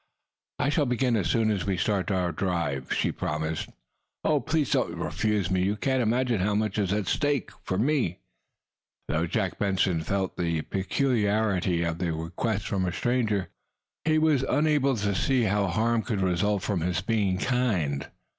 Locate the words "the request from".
11.99-12.85